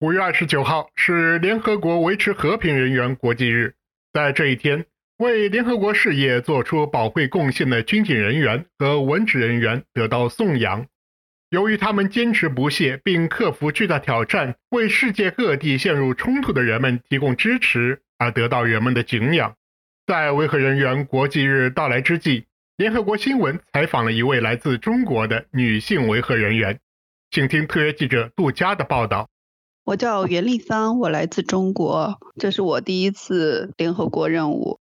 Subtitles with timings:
[0.00, 3.76] 五月二十九号是联合国维持和平人员国际日，
[4.12, 4.84] 在这一天，
[5.16, 10.86] 为联合国事业做出宝贵贡献的军警人员和文职人员得到颂扬。
[11.48, 19.54] 由于他们坚持不懈，并克服巨大挑战，为世界各地陷入冲突的人们提供支持，而得到人们的敬仰。
[20.06, 22.44] 在维和人员国际日到来之际，
[22.76, 26.80] 联合国新闻采访了一位来自中国的女性维和人员，
[27.30, 29.30] 请听特约记者杜佳的报道。
[29.86, 34.80] 我叫袁立芳，我来自中国，这是我第一次联合国任务。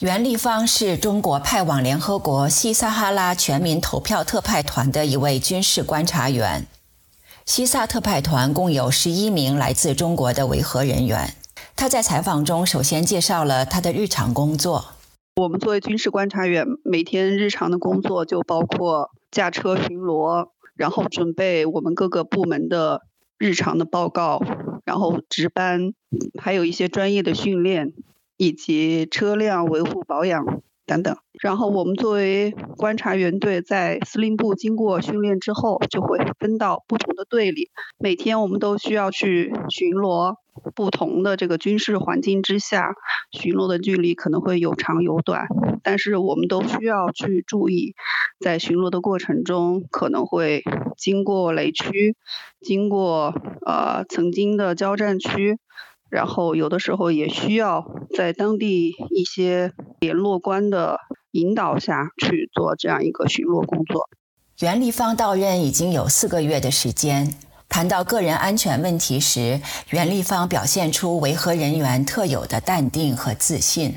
[0.00, 6.66] 袁立芳是中国派往联合国西撒哈拉全民投票特派团的一位军事观察员。
[7.46, 11.34] 西撒特派团共有十一名来自中国的维和人员。
[11.74, 14.84] 他在采访中首先介绍了他的日常工作。
[15.36, 23.00] 我们作为军事观察员，每天日常的工作就包括驾车巡逻，然后准备我们各个部门的。
[23.38, 24.40] 日常的报告，
[24.84, 25.92] 然后值班，
[26.40, 27.92] 还有一些专业的训练，
[28.36, 31.16] 以及车辆维护保养等等。
[31.42, 37.70] 然后我们作为观察员队，在司令部经过训练之后，就会分到不同的队里。
[37.98, 40.36] 每天我们都需要去巡逻。
[40.74, 42.94] 不同的这个军事环境之下，
[43.30, 45.46] 巡逻的距离可能会有长有短，
[45.82, 47.94] 但是我们都需要去注意，
[48.40, 50.62] 在巡逻的过程中可能会
[50.96, 52.16] 经过雷区，
[52.60, 55.58] 经过呃曾经的交战区，
[56.10, 57.84] 然后有的时候也需要
[58.16, 60.98] 在当地一些联络官的
[61.30, 64.08] 引导下去做这样一个巡逻工作。
[64.60, 67.34] 袁立芳到任已经有四个月的时间。
[67.68, 73.96] 谈到个人安全问题时，袁立芳表现出维和人员特有的淡定和自信。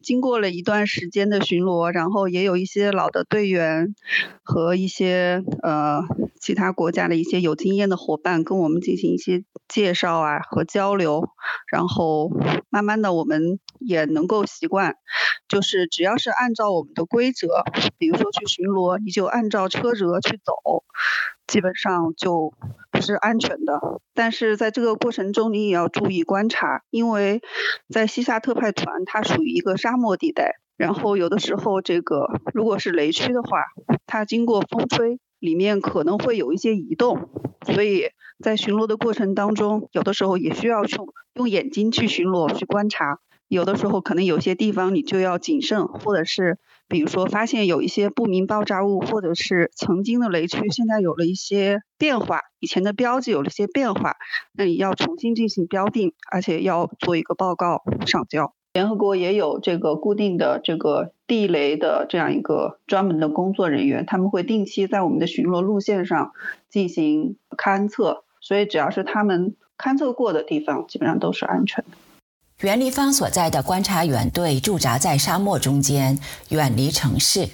[0.00, 3.96] 经过了一段时间的巡逻，然后也有一些老的队员
[4.44, 6.02] 和一些呃
[6.40, 11.28] 其他国家的一些有经验的伙伴跟我们进行一些介绍啊和交流，
[11.72, 12.30] 然后
[12.70, 14.94] 慢慢的我们也能够习惯，
[15.48, 17.64] 就是只要是按照我们的规则，
[17.98, 20.84] 比如说去巡逻，你就按照车辙去走。
[21.46, 22.52] 基本上就
[22.90, 27.40] 不是安全的，但是在这个过程中，你也要注意观察，因为
[27.88, 33.64] 在西萨特派团，它属于一个沙漠地带，然后有的时候这个如果是雷区的话，
[34.06, 37.28] 它经过风吹，里面可能会有一些移动，
[37.64, 38.10] 所以
[38.42, 43.20] 在巡逻的过程当中，有的时候也需要用用眼睛去巡逻去观察。
[43.48, 46.58] 有的时候可能有些地方你就要谨慎，或者是
[46.88, 54.16] 比如说发现有一些不明爆炸物，或者是曾经的雷区现在有了一些变化，以前的标记有了一些变化，
[54.52, 58.52] 那你要重新进行标定，而且要做一个报告上交。
[58.74, 66.32] 联合国也有这个固定的这个地雷的这样一个专门的工作人员，他们会定期在我们的巡逻路线上
[66.68, 72.05] 进行勘测，所以只要是他们勘测过的地方，基本上都是安全的。
[72.62, 76.18] 袁立芳所在的观察员队驻扎在沙漠中间，
[76.48, 77.50] 远离城市。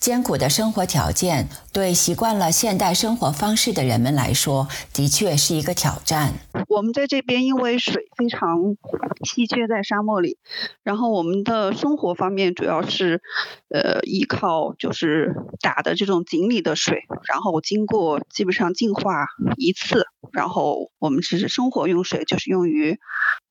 [0.00, 6.32] 艰苦的生活条件对习惯了现代生活方式的人们来说，的确是一个挑战。
[6.68, 8.76] 我们在这边因为水非常
[9.22, 10.38] 稀缺，在沙漠里，
[10.82, 13.20] 然后我们的生活方面主要是，
[13.68, 19.26] 呃，依靠就是打的这种井里的水，然后经过基本上净化
[19.58, 22.98] 一次，然后我们只是生活用水，就是用于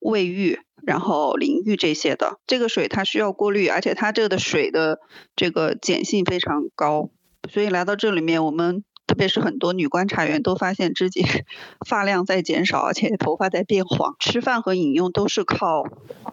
[0.00, 0.58] 卫浴。
[0.86, 4.98] 然后淋浴这些的，这个水它需要过滤，而且它这个的水的
[5.36, 7.10] 这个碱性非常高，
[7.50, 11.22] 所以来到这里面，我们特别是很多女观察员都发现自己
[11.88, 14.14] 发量在减少，而且头发在变黄。
[14.18, 15.84] 吃饭和饮用都是靠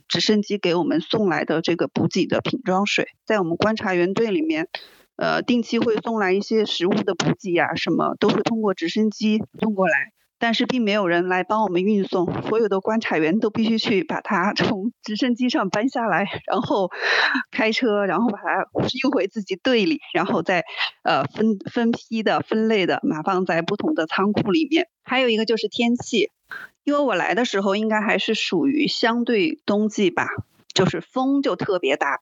[0.07, 4.67] 直升机给我们送来的这个补给的瓶装水，在我们观察员队里面，
[5.15, 10.11] 呃，定期会送来一些食物的补给呀，什么都是通过直升机送过来。
[10.37, 16.91] 但是并没有人来帮我们运送，所有的观察员都必须去把它 从直升机上搬下来，然后
[17.51, 18.67] 开车，然后把它
[19.03, 20.65] 运回自己队里，然后再
[21.03, 24.87] 呃分分批的、分类的码放在不同的仓库里面。
[25.03, 26.31] 还有一个就是天气，
[26.83, 30.27] 因为我来的时候应该还是属于相对冬季吧，
[30.73, 32.19] 就是风就特别大，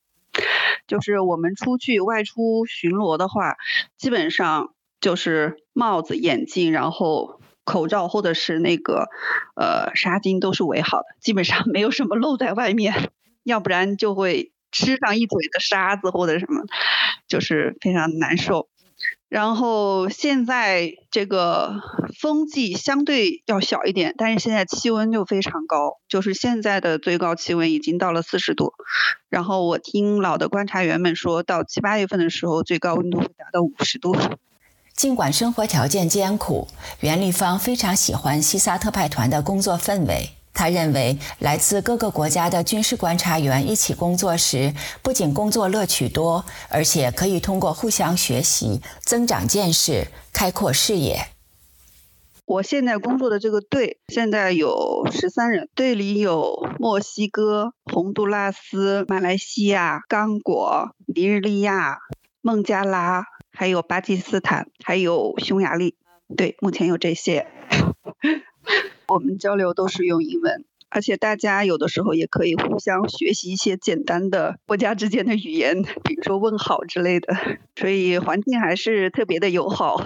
[0.86, 3.56] 就是我们出去外出巡逻的话，
[3.98, 7.40] 基本上就是帽子、眼镜，然后。
[7.64, 9.08] 口罩或者是那个
[9.56, 13.12] 呃纱巾都是围好的，基本上没有什么露在外面，
[13.44, 16.64] 要不然就会吃上一嘴的沙子或者什么，
[17.28, 18.70] 就是非常难受。
[19.28, 21.82] 然后现在这个
[22.20, 28.74] 风季相对要小一点，但是现在气温就非常高，就是现在的最高气温已经到了四十度。
[29.30, 34.16] 然后我听老的观察员们说到七八月份的时候，最高温度会达到五十度。
[34.96, 36.68] 尽管生活条件艰苦，
[37.00, 40.30] 袁立芳非常喜欢西萨特派团的工作氛围。
[40.54, 51.28] 他认为，来自各个国家的军事观察员一起工作时，不仅工作乐趣多，而且可以通过互相学习增长见识、开阔视野。
[52.46, 61.98] 我现在工作的这个队现在有十三人，队里有墨西哥、洪都拉斯、马来西亚、刚果、尼日利亚、
[62.42, 65.96] 孟加拉，还有巴基斯坦，还有匈牙利。
[66.36, 67.48] 对，目前有这些。
[69.08, 77.36] 我们交流都是用英文，而且大家有的时候也可以互相学习一些简单的国家之间的语言，比如说问好之类的，
[77.76, 80.04] 所以环境还是特别的友好。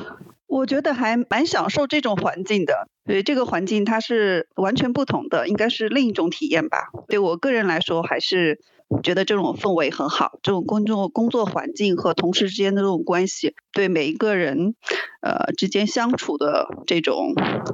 [0.58, 6.90] 我觉得还蛮享受这种环境的，对这个环境它是完全不同的，应该是另一种体验吧。
[7.08, 8.60] 对我个人来说，还是。
[9.04, 14.76] 觉得这种氛围很好，这种工作工作环境和同事之间的这种关系，对每一个人，
[15.22, 17.34] 呃之间相处的这种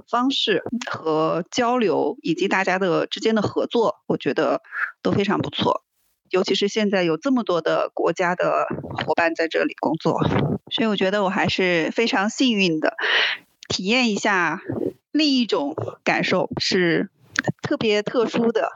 [0.10, 4.64] 方式和交流，以及大家的之间的合作，我觉得
[5.04, 5.84] 都非常不错。
[6.34, 8.66] 尤其是现在有这么多的国家的
[9.06, 10.20] 伙伴在这里工作，
[10.72, 12.96] 所以我觉得我还是非常幸运的，
[13.70, 14.60] 体验一下
[15.12, 17.10] 另一种感受是。
[17.62, 18.70] 特别特殊的，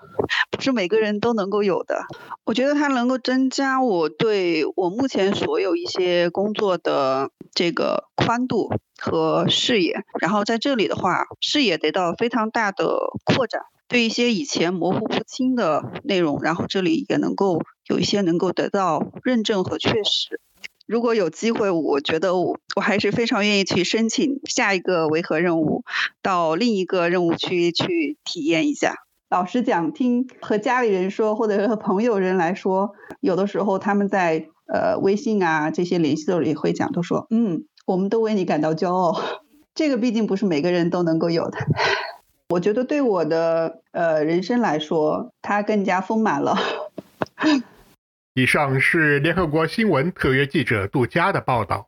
[0.49, 2.05] 不是每个人都能够有的。
[2.43, 10.03] 我觉得它能够增加我对我目前所有一些工作的这个宽度和视野。
[10.19, 20.39] 然后在这里的话，视野得到非常大的扩展，对一些以前模糊不清的内容，然后这里也能够有一些能够得到认证和确实。
[20.85, 25.83] 如果有机会，我觉得我我还是非常愿意去申请下一个维和任务，
[26.21, 28.95] 到另一个任务区去体验一下。
[29.29, 39.21] 老实讲，听和家里人说，或者和朋友人来说，有的时候他们在呃微信啊这些联系的时候也会讲，都说嗯，我们都为你感到骄傲。
[39.75, 41.57] 这个毕竟不是每个人都能够有的。
[42.57, 46.57] 我觉得对我的呃人生来说，它更加丰满了。
[48.33, 51.87] 以上是联合国新闻特约记者杜佳的报道。